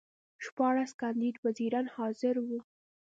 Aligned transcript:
شپاړس 0.45 0.91
کاندید 1.01 1.35
وزیران 1.45 1.85
حاضر 1.95 2.35
وو. 2.47 2.59